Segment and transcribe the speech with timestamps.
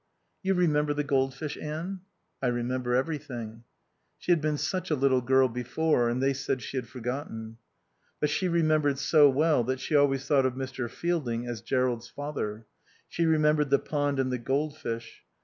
[0.41, 2.01] "You remember the goldfish, Anne?"
[2.41, 3.65] "I remember everything."
[4.17, 7.57] She had been such a little girl before, and they said she had forgotten.
[8.19, 10.89] But she remembered so well that she always thought of Mr.
[10.89, 12.65] Fielding as Jerrold's father.
[13.09, 15.23] She remembered the pond and the goldfish.